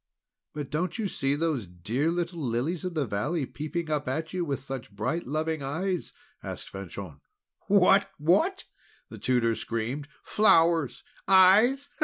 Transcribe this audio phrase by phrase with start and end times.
[0.55, 4.43] "But don't you see those dear little Lilies of the valley peeping up at you
[4.43, 7.21] with such bright loving eyes?" asked Fanchon.
[7.67, 8.09] "What!
[8.17, 8.63] What!"
[9.09, 10.07] the Tutor screamed.
[10.23, 11.03] "Flowers!
[11.27, 11.87] eyes?